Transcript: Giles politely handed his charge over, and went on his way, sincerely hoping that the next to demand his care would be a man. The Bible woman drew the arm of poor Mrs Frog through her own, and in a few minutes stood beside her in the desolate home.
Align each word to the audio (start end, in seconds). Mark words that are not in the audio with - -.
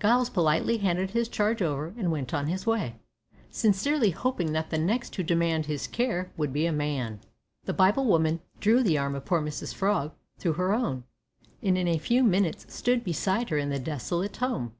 Giles 0.00 0.30
politely 0.30 0.76
handed 0.76 1.10
his 1.10 1.28
charge 1.28 1.60
over, 1.60 1.92
and 1.98 2.12
went 2.12 2.32
on 2.32 2.46
his 2.46 2.66
way, 2.68 3.00
sincerely 3.50 4.10
hoping 4.10 4.52
that 4.52 4.70
the 4.70 4.78
next 4.78 5.12
to 5.14 5.24
demand 5.24 5.66
his 5.66 5.88
care 5.88 6.30
would 6.36 6.52
be 6.52 6.66
a 6.66 6.72
man. 6.72 7.18
The 7.64 7.72
Bible 7.72 8.04
woman 8.04 8.42
drew 8.60 8.84
the 8.84 8.96
arm 8.96 9.16
of 9.16 9.24
poor 9.24 9.42
Mrs 9.42 9.74
Frog 9.74 10.12
through 10.38 10.52
her 10.52 10.72
own, 10.72 11.02
and 11.64 11.76
in 11.76 11.88
a 11.88 11.98
few 11.98 12.22
minutes 12.22 12.72
stood 12.72 13.02
beside 13.02 13.48
her 13.50 13.58
in 13.58 13.70
the 13.70 13.80
desolate 13.80 14.36
home. 14.36 14.72